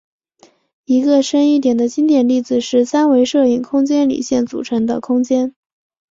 [0.85, 5.53] 一个深一点的经典例子是三维射影空间里线组成的空间。